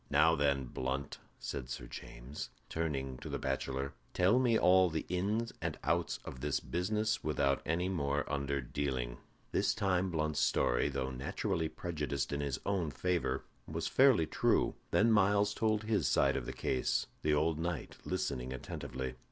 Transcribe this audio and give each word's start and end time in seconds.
"Now, 0.09 0.35
then, 0.35 0.65
Blunt," 0.65 1.19
said 1.37 1.69
Sir 1.69 1.85
James, 1.85 2.49
turning 2.69 3.17
to 3.19 3.29
the 3.29 3.37
bachelor, 3.37 3.93
"tell 4.15 4.39
me 4.39 4.57
all 4.57 4.89
the 4.89 5.05
ins 5.09 5.53
and 5.61 5.77
outs 5.83 6.17
of 6.25 6.41
this 6.41 6.59
business 6.59 7.23
without 7.23 7.61
any 7.67 7.87
more 7.87 8.23
underdealing." 8.23 9.17
This 9.51 9.75
time 9.75 10.09
Blunt's 10.09 10.39
story, 10.39 10.89
though 10.89 11.11
naturally 11.11 11.69
prejudiced 11.69 12.31
in 12.33 12.41
his 12.41 12.59
own 12.65 12.89
favor, 12.89 13.43
was 13.67 13.85
fairly 13.87 14.25
true. 14.25 14.73
Then 14.89 15.11
Myles 15.11 15.53
told 15.53 15.83
his 15.83 16.07
side 16.07 16.35
of 16.35 16.47
the 16.47 16.51
case, 16.51 17.05
the 17.21 17.35
old 17.35 17.59
knight 17.59 17.97
listening 18.03 18.51
attentively. 18.51 19.13